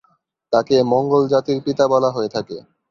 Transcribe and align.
তাকে 0.53 0.75
মঙ্গোল 0.91 1.23
জাতির 1.27 1.59
পিতা 1.65 1.85
বলা 1.87 2.09
হয়ে 2.11 2.33
থাকে। 2.35 2.57